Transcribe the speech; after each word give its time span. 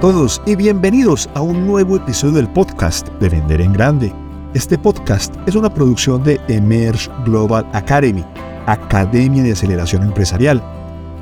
Todos 0.00 0.40
y 0.46 0.54
bienvenidos 0.54 1.28
a 1.34 1.40
un 1.40 1.66
nuevo 1.66 1.96
episodio 1.96 2.34
del 2.34 2.48
podcast 2.48 3.08
de 3.14 3.28
Vender 3.28 3.60
en 3.60 3.72
Grande. 3.72 4.12
Este 4.54 4.78
podcast 4.78 5.34
es 5.48 5.56
una 5.56 5.74
producción 5.74 6.22
de 6.22 6.40
Emerge 6.46 7.10
Global 7.24 7.68
Academy, 7.72 8.24
Academia 8.66 9.42
de 9.42 9.50
Aceleración 9.50 10.04
Empresarial. 10.04 10.62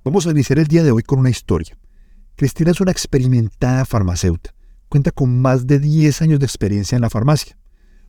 Vamos 0.05 0.27
a 0.27 0.31
iniciar 0.31 0.59
el 0.59 0.67
día 0.67 0.84
de 0.84 0.93
hoy 0.93 1.03
con 1.03 1.19
una 1.19 1.31
historia. 1.31 1.77
Cristina 2.37 2.71
es 2.71 2.81
una 2.83 2.93
experimentada 2.93 3.87
farmacéutica. 3.87 4.55
Cuenta 4.91 5.11
con 5.11 5.41
más 5.41 5.67
de 5.67 5.81
10 5.81 6.23
años 6.23 6.39
de 6.39 6.47
experiencia 6.47 6.97
en 6.97 7.03
la 7.03 7.11
farmacia. 7.11 7.56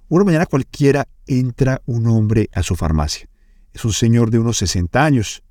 Una 0.09 0.25
mañana 0.25 0.45
cualquiera 0.45 1.08
entra 1.25 1.81
un 1.86 2.08
hombre 2.08 2.50
a 2.53 2.62
su 2.62 2.75
farmacia. 2.75 3.30
Es 3.73 3.86
un 3.86 3.94
señor 3.94 4.31
de 4.31 4.40
unos 4.40 4.58
60 4.58 5.03
años. 5.03 5.44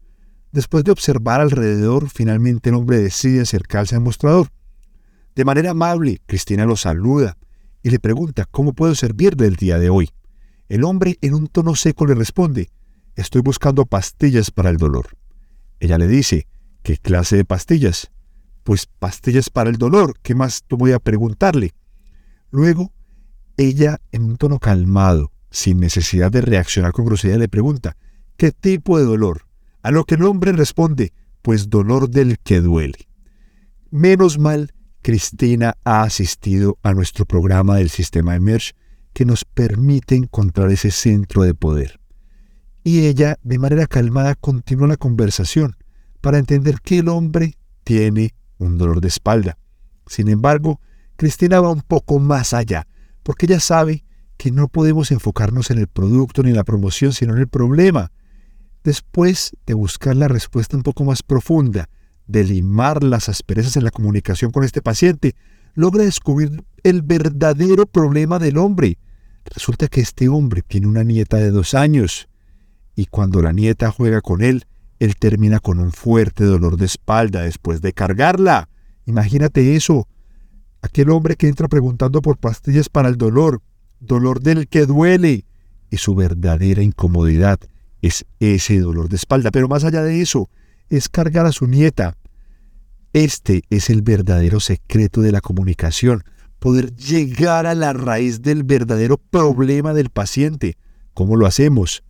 Después 0.52 0.84
de 0.84 0.92
observar 0.92 1.41
alrededor, 1.41 2.08
finalmente 2.08 2.70
el 2.70 2.77
hombre 2.77 2.98
decide 2.98 3.42
acercarse 3.42 3.94
al 3.94 4.00
mostrador. 4.00 4.48
De 5.34 5.44
manera 5.44 5.72
amable, 5.72 6.20
Cristina 6.27 6.64
lo 6.64 6.77
saluda 6.77 7.36
y 7.83 7.91
le 7.91 7.98
pregunta 7.98 8.47
cómo 8.50 8.72
puedo 8.72 8.94
servirle 8.94 9.47
el 9.47 9.56
día 9.56 9.78
de 9.78 9.91
hoy. 9.91 10.11
El 10.69 10.83
hombre 10.83 11.19
en 11.20 11.34
un 11.34 11.47
tono 11.47 11.77
seco 11.77 12.06
le 12.06 12.14
responde, 12.14 12.70
estoy 13.14 13.42
buscando 13.42 13.86
pastillas 13.86 14.50
para 14.50 14.70
el 14.70 14.77
dolor. 14.77 15.08
Ella 15.78 15.98
le 15.98 16.08
dice, 16.08 16.48
¿qué 16.83 16.97
clase 16.97 17.36
de 17.36 17.44
pastillas? 17.44 18.11
Pues 18.64 18.86
pastillas 18.86 19.50
para 19.50 19.70
el 19.70 19.77
dolor, 19.77 20.14
¿qué 20.22 20.34
más 20.34 20.64
voy 20.69 20.92
a 20.92 20.98
preguntarle? 20.98 21.74
Luego, 22.50 22.92
ella 23.56 24.00
en 24.12 24.24
un 24.24 24.36
tono 24.36 24.58
calmado, 24.58 25.33
sin 25.50 25.78
necesidad 25.78 26.30
de 26.30 26.41
reaccionar 26.41 26.92
con 26.92 27.05
grosería, 27.05 27.39
le 27.39 27.48
pregunta, 27.48 27.97
¿qué 28.36 28.52
tipo 28.52 28.98
de 28.98 29.05
dolor? 29.05 29.45
A 29.87 29.92
lo 29.92 30.03
que 30.03 30.17
el 30.17 30.25
hombre 30.25 30.51
responde, 30.51 31.12
pues 31.42 31.70
dolor 31.70 32.11
del 32.11 32.41
que 32.41 32.61
duele. 32.61 33.06
Menos 33.92 34.37
mal, 34.37 34.73
Cristina 35.01 35.77
ha 35.84 36.03
asistido 36.03 36.77
a 36.83 36.92
nuestro 36.92 37.25
programa 37.25 37.77
del 37.77 37.89
sistema 37.89 38.34
Emerge 38.34 38.73
que 39.12 39.25
nos 39.25 39.45
permite 39.45 40.17
encontrar 40.17 40.73
ese 40.73 40.91
centro 40.91 41.45
de 41.45 41.55
poder. 41.55 42.01
Y 42.83 43.07
ella, 43.07 43.39
de 43.45 43.61
manera 43.61 43.86
calmada, 43.86 44.35
continúa 44.35 44.89
la 44.89 44.96
conversación 44.96 45.77
para 46.20 46.39
entender 46.39 46.80
que 46.83 46.98
el 46.98 47.08
hombre 47.08 47.57
tiene 47.85 48.35
un 48.58 48.79
dolor 48.79 49.01
de 49.01 49.07
espalda. 49.07 49.57
Sin 50.08 50.29
embargo, 50.29 50.80
Cristina 51.14 51.61
va 51.61 51.70
un 51.70 51.83
poco 51.83 52.19
más 52.19 52.55
allá, 52.55 52.89
porque 53.23 53.46
ella 53.46 53.61
sabe 53.61 54.05
que 54.36 54.51
no 54.51 54.67
podemos 54.67 55.13
enfocarnos 55.13 55.70
en 55.70 55.79
el 55.79 55.86
producto 55.86 56.42
ni 56.42 56.51
en 56.51 56.57
la 56.57 56.64
promoción, 56.64 57.13
sino 57.13 57.35
en 57.35 57.39
el 57.39 57.46
problema. 57.46 58.11
Después 58.86 59.57
de 59.67 59.74
buscar 59.74 60.14
la 60.14 60.29
respuesta 60.29 60.77
un 60.77 60.85
poco 60.85 61.02
más 61.02 61.24
profunda, 61.24 61.89
de 62.29 62.45
limar 62.45 63.02
las 63.02 63.29
asperezas 63.29 63.77
en 63.77 63.83
la 63.83 63.91
comunicación 63.91 64.52
con 64.52 64.63
este 64.63 64.80
paciente, 64.80 65.35
logra 65.74 66.05
descubrir 66.05 66.63
el 66.85 67.02
verdadero 67.02 67.86
problema 67.86 68.39
del 68.39 68.58
hombre. 68.58 68.98
Resulta 69.45 69.89
que 69.89 70.01
este 70.01 70.29
hombre 70.29 70.63
tiene 70.63 70.86
una 70.86 71.02
nieta 71.02 71.39
de 71.39 71.51
dos 71.51 71.75
años 71.75 72.29
y 72.95 73.07
cuando 73.07 73.42
la 73.42 73.52
nieta 73.52 73.91
juega 73.91 74.20
con 74.20 74.41
él, 74.41 74.67
él 75.01 75.17
termina 75.17 75.58
con 75.58 75.80
un 75.80 75.91
fuerte 75.91 76.45
dolor 76.45 76.77
de 76.77 76.86
espalda 76.86 77.42
después 77.42 77.80
de 77.80 77.92
cargarla. 77.92 78.69
Imagínate 79.05 79.75
eso. 79.75 80.07
Aquel 80.80 81.11
hombre 81.11 81.35
que 81.35 81.48
entra 81.48 81.67
preguntando 81.67 82.23
por 82.23 82.39
pastillas 82.39 82.89
para 82.89 83.08
el 83.08 83.17
dolor, 83.17 83.63
dolor 83.98 84.41
del 84.41 84.69
que 84.69 84.86
duele, 84.86 85.45
y 85.91 85.96
su 85.96 86.14
verdadera 86.14 86.85
incomodidad 86.85 87.58
es 88.06 88.27
ese 88.40 88.78
dolor 88.78 89.08
de 89.08 89.17
espalda. 89.17 89.50
Pero 89.50 89.68
más 89.68 89.84
allá 89.84 90.02
de 90.02 90.20
eso, 90.20 90.48
es 90.89 91.08
cargar 91.08 91.46
a 91.46 91.52
su 91.52 91.67
nieta. 91.67 92.17
Este 93.12 93.62
es 93.70 93.90
el 93.90 94.02
verdadero 94.02 94.61
secreto 94.61 95.22
de 95.22 95.33
la 95.33 95.40
comunicación, 95.40 96.22
poder 96.58 96.95
llegar 96.95 97.66
a 97.66 97.74
la 97.74 97.92
raíz 97.92 98.42
del 98.42 98.62
verdadero 98.62 99.16
problema 99.16 99.95
del 99.95 100.11
paciente. 100.11 100.77
¿Cómo 101.14 101.36
lo 101.36 101.46
hacemos? 101.46 102.02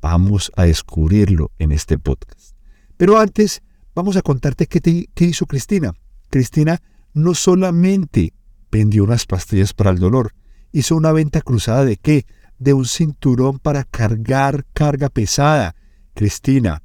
Vamos 0.00 0.52
a 0.56 0.64
descubrirlo 0.64 1.50
en 1.58 1.72
este 1.72 1.98
podcast. 1.98 2.56
Pero 2.96 3.18
antes, 3.18 3.62
vamos 3.94 4.16
a 4.16 4.22
contarte 4.22 4.66
qué, 4.66 5.08
qué 5.12 5.24
hizo 5.24 5.46
Cristina. 5.46 5.92
Cristina 6.30 6.80
no 7.12 7.34
solamente 7.34 8.32
vendió 8.70 9.04
unas 9.04 9.26
pastillas 9.26 9.72
para 9.72 9.90
el 9.90 9.98
dolor, 9.98 10.32
hizo 10.72 10.96
una 10.96 11.12
venta 11.12 11.40
cruzada 11.40 11.84
de 11.84 11.96
qué? 11.96 12.26
De 12.58 12.72
un 12.72 12.84
cinturón 12.84 13.58
para 13.58 13.84
cargar 13.84 14.64
carga 14.72 15.08
pesada. 15.08 15.74
Cristina, 16.14 16.82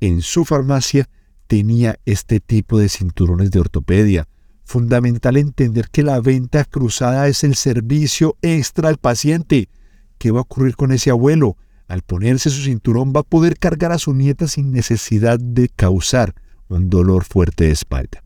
en 0.00 0.22
su 0.22 0.44
farmacia, 0.44 1.08
tenía 1.46 1.98
este 2.06 2.40
tipo 2.40 2.78
de 2.78 2.88
cinturones 2.88 3.50
de 3.50 3.60
ortopedia. 3.60 4.28
Fundamental 4.64 5.36
entender 5.36 5.88
que 5.90 6.02
la 6.02 6.20
venta 6.20 6.64
cruzada 6.64 7.26
es 7.28 7.42
el 7.44 7.56
servicio 7.56 8.36
extra 8.40 8.88
al 8.88 8.98
paciente. 8.98 9.68
¿Qué 10.18 10.30
va 10.30 10.38
a 10.38 10.42
ocurrir 10.42 10.76
con 10.76 10.92
ese 10.92 11.10
abuelo? 11.10 11.56
Al 11.88 12.02
ponerse 12.02 12.50
su 12.50 12.62
cinturón 12.62 13.12
va 13.14 13.20
a 13.20 13.24
poder 13.24 13.58
cargar 13.58 13.90
a 13.90 13.98
su 13.98 14.14
nieta 14.14 14.46
sin 14.46 14.70
necesidad 14.70 15.40
de 15.40 15.68
causar 15.68 16.34
un 16.68 16.88
dolor 16.88 17.24
fuerte 17.24 17.64
de 17.64 17.72
espalda. 17.72 18.22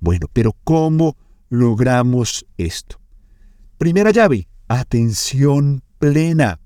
Bueno, 0.00 0.26
pero 0.32 0.56
¿cómo 0.64 1.16
logramos 1.48 2.44
esto? 2.56 3.00
Primera 3.78 4.10
llave, 4.10 4.48
atención 4.66 5.84
plena. 5.98 6.60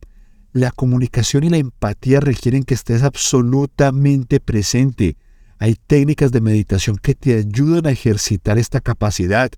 La 0.52 0.70
comunicación 0.70 1.44
y 1.44 1.48
la 1.48 1.56
empatía 1.56 2.20
requieren 2.20 2.62
que 2.62 2.74
estés 2.74 3.02
absolutamente 3.02 4.38
presente. 4.38 5.16
Hay 5.58 5.76
técnicas 5.86 6.30
de 6.30 6.40
meditación 6.40 6.96
que 6.96 7.14
te 7.14 7.34
ayudan 7.34 7.86
a 7.86 7.90
ejercitar 7.90 8.58
esta 8.58 8.80
capacidad. 8.80 9.50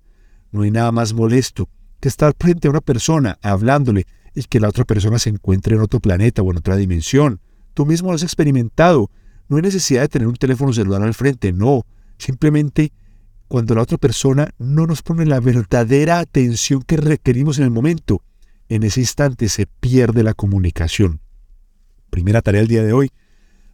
No 0.51 0.61
hay 0.61 0.71
nada 0.71 0.91
más 0.91 1.13
molesto 1.13 1.67
que 1.99 2.07
estar 2.07 2.33
frente 2.39 2.67
a 2.67 2.71
una 2.71 2.81
persona 2.81 3.37
hablándole 3.41 4.05
y 4.33 4.43
que 4.43 4.59
la 4.59 4.69
otra 4.69 4.85
persona 4.85 5.19
se 5.19 5.29
encuentre 5.29 5.75
en 5.75 5.81
otro 5.81 5.99
planeta 5.99 6.41
o 6.41 6.51
en 6.51 6.57
otra 6.57 6.77
dimensión. 6.77 7.41
Tú 7.73 7.85
mismo 7.85 8.09
lo 8.09 8.15
has 8.15 8.23
experimentado. 8.23 9.09
No 9.49 9.57
hay 9.57 9.63
necesidad 9.63 10.01
de 10.01 10.09
tener 10.09 10.27
un 10.27 10.35
teléfono 10.35 10.71
celular 10.71 11.01
al 11.01 11.13
frente, 11.13 11.51
no. 11.51 11.85
Simplemente 12.17 12.93
cuando 13.47 13.75
la 13.75 13.81
otra 13.81 13.97
persona 13.97 14.49
no 14.57 14.87
nos 14.87 15.01
pone 15.01 15.25
la 15.25 15.39
verdadera 15.39 16.19
atención 16.19 16.81
que 16.83 16.97
requerimos 16.97 17.57
en 17.57 17.65
el 17.65 17.71
momento 17.71 18.21
en 18.69 18.83
ese 18.83 19.01
instante 19.01 19.49
se 19.49 19.67
pierde 19.67 20.23
la 20.23 20.33
comunicación. 20.33 21.21
Primera 22.09 22.41
tarea 22.41 22.61
del 22.61 22.67
día 22.67 22.83
de 22.83 22.93
hoy, 22.93 23.11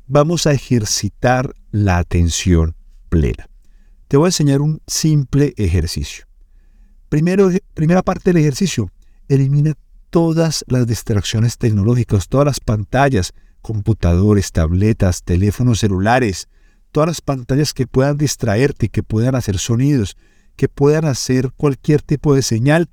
vamos 0.08 0.48
a 0.48 0.52
ejercitar 0.52 1.54
la 1.72 1.98
atención 1.98 2.76
plena. 3.10 3.48
Te 4.08 4.18
voy 4.18 4.26
a 4.26 4.30
enseñar 4.30 4.62
un 4.62 4.82
simple 4.88 5.54
ejercicio. 5.58 6.26
Primero, 7.10 7.50
primera 7.74 8.02
parte 8.02 8.32
del 8.32 8.42
ejercicio, 8.42 8.90
elimina 9.28 9.74
todas 10.10 10.66
las 10.68 10.86
distracciones 10.88 11.58
tecnológicas, 11.58 12.28
todas 12.28 12.46
las 12.46 12.60
pantallas, 12.60 13.34
computadores, 13.62 14.52
tabletas, 14.52 15.24
teléfonos 15.24 15.80
celulares, 15.80 16.50
todas 16.92 17.08
las 17.08 17.22
pantallas 17.22 17.74
que 17.74 17.88
puedan 17.88 18.18
distraerte, 18.18 18.90
que 18.90 19.04
puedan 19.04 19.36
hacer 19.36 19.58
sonidos, 19.58 20.18
que 20.58 20.68
puedan 20.68 21.06
hacer 21.06 21.52
cualquier 21.56 22.02
tipo 22.02 22.36
de 22.36 22.42
señal 22.42 22.90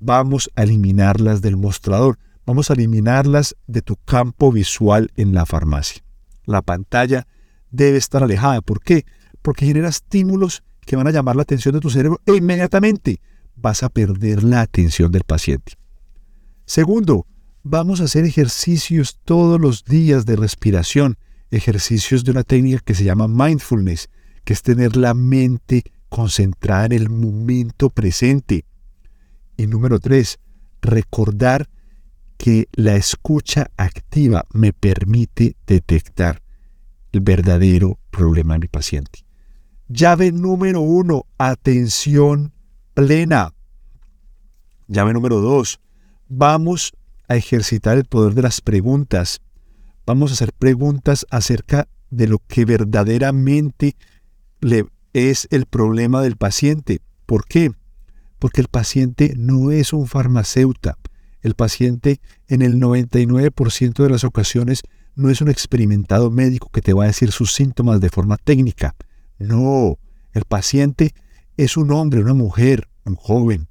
vamos 0.00 0.50
a 0.56 0.64
eliminarlas 0.64 1.42
del 1.42 1.56
mostrador, 1.56 2.18
vamos 2.46 2.70
a 2.70 2.74
eliminarlas 2.74 3.54
de 3.66 3.82
tu 3.82 3.96
campo 3.96 4.50
visual 4.50 5.12
en 5.16 5.34
la 5.34 5.46
farmacia. 5.46 6.02
La 6.44 6.62
pantalla 6.62 7.26
debe 7.70 7.98
estar 7.98 8.22
alejada. 8.22 8.60
¿Por 8.62 8.82
qué? 8.82 9.04
Porque 9.42 9.66
genera 9.66 9.88
estímulos 9.88 10.62
que 10.80 10.96
van 10.96 11.06
a 11.06 11.12
llamar 11.12 11.36
la 11.36 11.42
atención 11.42 11.74
de 11.74 11.80
tu 11.80 11.90
cerebro 11.90 12.20
e 12.26 12.34
inmediatamente 12.34 13.20
vas 13.54 13.82
a 13.82 13.90
perder 13.90 14.42
la 14.42 14.62
atención 14.62 15.12
del 15.12 15.22
paciente. 15.22 15.74
Segundo, 16.64 17.26
vamos 17.62 18.00
a 18.00 18.04
hacer 18.04 18.24
ejercicios 18.24 19.18
todos 19.24 19.60
los 19.60 19.84
días 19.84 20.24
de 20.24 20.36
respiración, 20.36 21.18
ejercicios 21.50 22.24
de 22.24 22.30
una 22.30 22.42
técnica 22.42 22.80
que 22.84 22.94
se 22.94 23.04
llama 23.04 23.28
mindfulness, 23.28 24.08
que 24.44 24.52
es 24.52 24.62
tener 24.62 24.96
la 24.96 25.14
mente 25.14 25.84
concentrada 26.08 26.86
en 26.86 26.92
el 26.92 27.10
momento 27.10 27.90
presente. 27.90 28.64
Y 29.60 29.66
número 29.66 30.00
tres, 30.00 30.38
recordar 30.80 31.68
que 32.38 32.66
la 32.72 32.96
escucha 32.96 33.70
activa 33.76 34.46
me 34.54 34.72
permite 34.72 35.54
detectar 35.66 36.40
el 37.12 37.20
verdadero 37.20 37.98
problema 38.10 38.54
de 38.54 38.60
mi 38.60 38.68
paciente. 38.68 39.26
Llave 39.86 40.32
número 40.32 40.80
uno, 40.80 41.26
atención 41.36 42.54
plena. 42.94 43.52
Llave 44.88 45.12
número 45.12 45.42
dos, 45.42 45.78
vamos 46.26 46.94
a 47.28 47.36
ejercitar 47.36 47.98
el 47.98 48.06
poder 48.06 48.32
de 48.32 48.40
las 48.40 48.62
preguntas. 48.62 49.42
Vamos 50.06 50.30
a 50.30 50.34
hacer 50.34 50.54
preguntas 50.54 51.26
acerca 51.28 51.86
de 52.08 52.28
lo 52.28 52.38
que 52.38 52.64
verdaderamente 52.64 53.94
le 54.62 54.86
es 55.12 55.48
el 55.50 55.66
problema 55.66 56.22
del 56.22 56.36
paciente. 56.36 57.02
¿Por 57.26 57.44
qué? 57.44 57.72
Porque 58.40 58.60
el 58.60 58.66
paciente 58.66 59.34
no 59.36 59.70
es 59.70 59.92
un 59.92 60.08
farmacéutico. 60.08 60.96
El 61.42 61.54
paciente 61.54 62.20
en 62.48 62.62
el 62.62 62.80
99% 62.80 64.02
de 64.02 64.10
las 64.10 64.24
ocasiones 64.24 64.82
no 65.14 65.30
es 65.30 65.40
un 65.40 65.48
experimentado 65.48 66.30
médico 66.30 66.70
que 66.72 66.82
te 66.82 66.92
va 66.92 67.04
a 67.04 67.08
decir 67.08 67.30
sus 67.30 67.54
síntomas 67.54 68.00
de 68.00 68.08
forma 68.08 68.36
técnica. 68.36 68.96
No, 69.38 69.98
el 70.32 70.44
paciente 70.44 71.14
es 71.56 71.76
un 71.76 71.92
hombre, 71.92 72.20
una 72.20 72.34
mujer, 72.34 72.88
un 73.04 73.14
joven, 73.14 73.68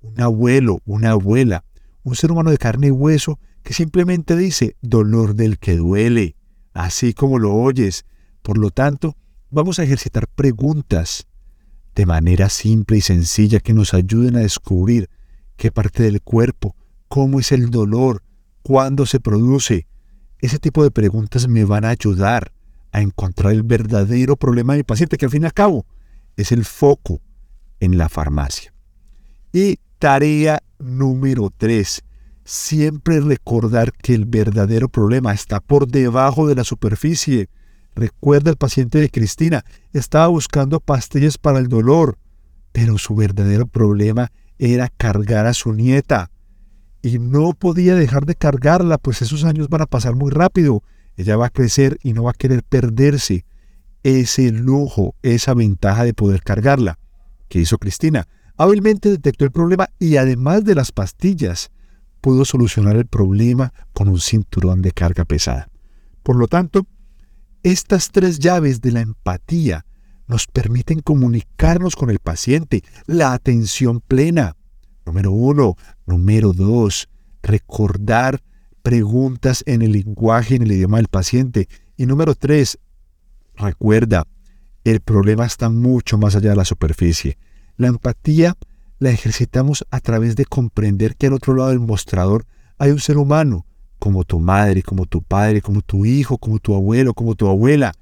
un 0.00 0.20
abuelo, 0.20 0.80
una 0.84 1.10
abuela, 1.10 1.64
un 2.02 2.14
ser 2.14 2.32
humano 2.32 2.50
de 2.50 2.58
carne 2.58 2.88
y 2.88 2.90
hueso 2.90 3.38
que 3.62 3.74
simplemente 3.74 4.36
dice 4.36 4.76
dolor 4.80 5.34
del 5.34 5.58
que 5.58 5.76
duele, 5.76 6.36
así 6.72 7.12
como 7.12 7.38
lo 7.38 7.54
oyes. 7.54 8.04
Por 8.42 8.58
lo 8.58 8.70
tanto, 8.70 9.16
vamos 9.50 9.78
a 9.78 9.84
ejercitar 9.84 10.28
preguntas 10.28 11.26
de 12.00 12.06
manera 12.06 12.48
simple 12.48 12.96
y 12.96 13.02
sencilla 13.02 13.60
que 13.60 13.74
nos 13.74 13.92
ayuden 13.92 14.36
a 14.36 14.40
descubrir 14.40 15.10
qué 15.58 15.70
parte 15.70 16.02
del 16.02 16.22
cuerpo, 16.22 16.74
cómo 17.08 17.40
es 17.40 17.52
el 17.52 17.68
dolor, 17.68 18.22
cuándo 18.62 19.04
se 19.04 19.20
produce. 19.20 19.86
Ese 20.38 20.58
tipo 20.58 20.82
de 20.82 20.90
preguntas 20.90 21.46
me 21.46 21.66
van 21.66 21.84
a 21.84 21.90
ayudar 21.90 22.52
a 22.90 23.02
encontrar 23.02 23.52
el 23.52 23.64
verdadero 23.64 24.36
problema 24.36 24.72
de 24.72 24.78
mi 24.78 24.82
paciente, 24.82 25.18
que 25.18 25.26
al 25.26 25.30
fin 25.30 25.42
y 25.42 25.44
al 25.44 25.52
cabo 25.52 25.84
es 26.38 26.52
el 26.52 26.64
foco 26.64 27.20
en 27.80 27.98
la 27.98 28.08
farmacia. 28.08 28.72
Y 29.52 29.78
tarea 29.98 30.62
número 30.78 31.52
tres, 31.54 32.02
siempre 32.46 33.20
recordar 33.20 33.92
que 33.92 34.14
el 34.14 34.24
verdadero 34.24 34.88
problema 34.88 35.34
está 35.34 35.60
por 35.60 35.86
debajo 35.86 36.48
de 36.48 36.54
la 36.54 36.64
superficie. 36.64 37.50
Recuerda 37.94 38.50
el 38.50 38.56
paciente 38.56 38.98
de 38.98 39.10
Cristina, 39.10 39.64
estaba 39.92 40.28
buscando 40.28 40.80
pastillas 40.80 41.38
para 41.38 41.58
el 41.58 41.68
dolor, 41.68 42.18
pero 42.72 42.98
su 42.98 43.14
verdadero 43.14 43.66
problema 43.66 44.30
era 44.58 44.88
cargar 44.88 45.46
a 45.46 45.54
su 45.54 45.72
nieta. 45.72 46.30
Y 47.02 47.18
no 47.18 47.52
podía 47.54 47.94
dejar 47.94 48.26
de 48.26 48.34
cargarla, 48.34 48.98
pues 48.98 49.22
esos 49.22 49.44
años 49.44 49.68
van 49.68 49.82
a 49.82 49.86
pasar 49.86 50.14
muy 50.14 50.30
rápido. 50.30 50.82
Ella 51.16 51.36
va 51.36 51.46
a 51.46 51.50
crecer 51.50 51.98
y 52.02 52.12
no 52.12 52.24
va 52.24 52.30
a 52.30 52.34
querer 52.34 52.62
perderse 52.62 53.44
ese 54.02 54.50
lujo, 54.50 55.14
esa 55.22 55.54
ventaja 55.54 56.04
de 56.04 56.14
poder 56.14 56.42
cargarla. 56.42 56.98
¿Qué 57.48 57.58
hizo 57.60 57.78
Cristina? 57.78 58.28
Hábilmente 58.56 59.08
detectó 59.08 59.44
el 59.44 59.50
problema 59.50 59.88
y 59.98 60.16
además 60.16 60.64
de 60.64 60.74
las 60.74 60.92
pastillas, 60.92 61.70
pudo 62.20 62.44
solucionar 62.44 62.96
el 62.96 63.06
problema 63.06 63.72
con 63.92 64.08
un 64.08 64.20
cinturón 64.20 64.82
de 64.82 64.92
carga 64.92 65.24
pesada. 65.24 65.68
Por 66.22 66.36
lo 66.36 66.46
tanto, 66.46 66.86
estas 67.62 68.10
tres 68.10 68.38
llaves 68.38 68.80
de 68.80 68.92
la 68.92 69.00
empatía 69.00 69.84
nos 70.26 70.46
permiten 70.46 71.00
comunicarnos 71.00 71.96
con 71.96 72.10
el 72.10 72.20
paciente, 72.20 72.82
la 73.06 73.32
atención 73.32 74.00
plena. 74.00 74.56
Número 75.04 75.32
uno. 75.32 75.76
Número 76.06 76.52
dos, 76.52 77.08
recordar 77.42 78.40
preguntas 78.82 79.62
en 79.66 79.82
el 79.82 79.92
lenguaje, 79.92 80.56
en 80.56 80.62
el 80.62 80.72
idioma 80.72 80.98
del 80.98 81.08
paciente. 81.08 81.68
Y 81.96 82.06
número 82.06 82.34
tres, 82.34 82.78
recuerda, 83.56 84.26
el 84.84 85.00
problema 85.00 85.46
está 85.46 85.68
mucho 85.68 86.16
más 86.16 86.36
allá 86.36 86.50
de 86.50 86.56
la 86.56 86.64
superficie. 86.64 87.38
La 87.76 87.88
empatía 87.88 88.56
la 88.98 89.10
ejercitamos 89.10 89.84
a 89.90 90.00
través 90.00 90.36
de 90.36 90.44
comprender 90.44 91.16
que 91.16 91.26
al 91.26 91.32
otro 91.32 91.54
lado 91.54 91.70
del 91.70 91.80
mostrador 91.80 92.46
hay 92.78 92.90
un 92.90 93.00
ser 93.00 93.18
humano, 93.18 93.66
como 94.00 94.24
tu 94.24 94.40
madre, 94.40 94.82
como 94.82 95.06
tu 95.06 95.22
padre, 95.22 95.62
como 95.62 95.82
tu 95.82 96.04
hijo, 96.04 96.38
como 96.38 96.58
tu 96.58 96.74
abuelo, 96.74 97.14
como 97.14 97.36
tu 97.36 97.46
abuela. 97.46 97.92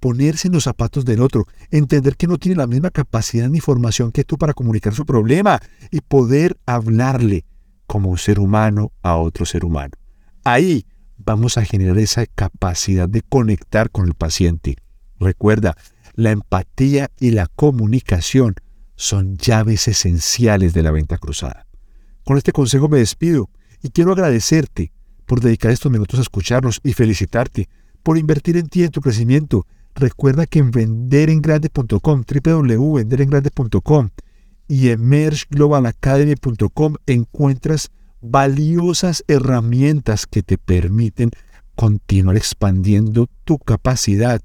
Ponerse 0.00 0.48
en 0.48 0.54
los 0.54 0.64
zapatos 0.64 1.06
del 1.06 1.22
otro, 1.22 1.46
entender 1.70 2.16
que 2.16 2.26
no 2.26 2.36
tiene 2.36 2.56
la 2.56 2.66
misma 2.66 2.90
capacidad 2.90 3.48
ni 3.48 3.60
formación 3.60 4.12
que 4.12 4.24
tú 4.24 4.36
para 4.36 4.52
comunicar 4.52 4.92
su 4.92 5.06
problema 5.06 5.58
y 5.90 6.02
poder 6.02 6.58
hablarle 6.66 7.46
como 7.86 8.10
un 8.10 8.18
ser 8.18 8.38
humano 8.38 8.92
a 9.02 9.16
otro 9.16 9.46
ser 9.46 9.64
humano. 9.64 9.92
Ahí 10.44 10.84
vamos 11.16 11.56
a 11.56 11.64
generar 11.64 11.96
esa 11.98 12.26
capacidad 12.26 13.08
de 13.08 13.22
conectar 13.22 13.90
con 13.90 14.06
el 14.06 14.14
paciente. 14.14 14.76
Recuerda, 15.18 15.76
la 16.14 16.30
empatía 16.30 17.10
y 17.18 17.30
la 17.30 17.46
comunicación 17.46 18.56
son 18.96 19.36
llaves 19.38 19.88
esenciales 19.88 20.74
de 20.74 20.82
la 20.82 20.90
venta 20.90 21.18
cruzada. 21.18 21.66
Con 22.24 22.36
este 22.36 22.52
consejo 22.52 22.88
me 22.88 22.98
despido 22.98 23.48
y 23.82 23.90
quiero 23.90 24.12
agradecerte 24.12 24.92
por 25.26 25.40
dedicar 25.40 25.72
estos 25.72 25.92
minutos 25.92 26.18
a 26.18 26.22
escucharnos 26.22 26.80
y 26.82 26.92
felicitarte 26.92 27.68
por 28.02 28.16
invertir 28.16 28.56
en 28.56 28.68
ti 28.68 28.84
en 28.84 28.90
tu 28.90 29.00
crecimiento. 29.00 29.66
Recuerda 29.94 30.46
que 30.46 30.60
en 30.60 30.70
venderengrande.com, 30.70 32.22
www.venderengrande.com 32.22 34.10
y 34.68 34.88
emergeglobalacademy.com 34.88 36.94
encuentras 37.06 37.90
valiosas 38.20 39.24
herramientas 39.28 40.26
que 40.26 40.42
te 40.42 40.58
permiten 40.58 41.30
continuar 41.74 42.36
expandiendo 42.36 43.28
tu 43.44 43.58
capacidad, 43.58 44.40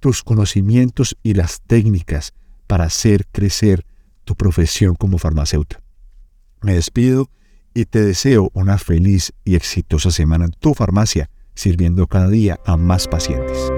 tus 0.00 0.22
conocimientos 0.22 1.16
y 1.22 1.34
las 1.34 1.60
técnicas 1.62 2.32
para 2.66 2.84
hacer 2.84 3.26
crecer 3.32 3.84
tu 4.24 4.36
profesión 4.36 4.94
como 4.94 5.18
farmacéutico. 5.18 5.82
Me 6.62 6.74
despido 6.74 7.28
y 7.74 7.86
te 7.86 8.02
deseo 8.02 8.50
una 8.54 8.78
feliz 8.78 9.32
y 9.44 9.56
exitosa 9.56 10.10
semana 10.10 10.46
en 10.46 10.52
tu 10.52 10.74
farmacia, 10.74 11.28
sirviendo 11.54 12.06
cada 12.06 12.28
día 12.28 12.58
a 12.64 12.76
más 12.76 13.08
pacientes. 13.08 13.70